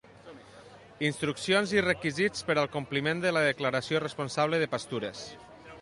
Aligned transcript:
Instruccions 1.09 1.73
i 1.77 1.83
requisits 1.87 2.47
per 2.47 2.57
al 2.63 2.71
compliment 2.77 3.23
de 3.27 3.35
la 3.39 3.47
Declaració 3.53 4.05
responsable 4.09 4.65
de 4.65 4.71
pastures. 4.77 5.27